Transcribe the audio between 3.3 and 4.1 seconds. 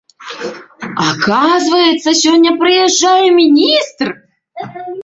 міністр!